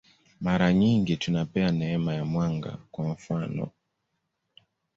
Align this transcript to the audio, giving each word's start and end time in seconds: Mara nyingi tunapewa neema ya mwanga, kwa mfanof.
Mara 0.41 0.73
nyingi 0.73 1.17
tunapewa 1.17 1.71
neema 1.71 2.13
ya 2.13 2.25
mwanga, 2.25 2.77
kwa 2.91 3.07
mfanof. 3.07 3.69